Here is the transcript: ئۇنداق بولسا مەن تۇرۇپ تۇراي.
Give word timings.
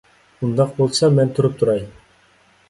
ئۇنداق 0.45 0.71
بولسا 0.79 1.09
مەن 1.19 1.35
تۇرۇپ 1.37 1.61
تۇراي. 1.61 1.85